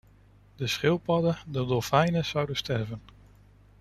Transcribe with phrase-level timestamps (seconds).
[0.55, 3.01] De schildpadden, de dolfijnen zouden sterven!